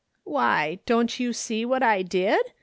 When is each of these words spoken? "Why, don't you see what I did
"Why, 0.23 0.79
don't 0.87 1.19
you 1.19 1.31
see 1.31 1.63
what 1.63 1.83
I 1.83 2.01
did 2.01 2.41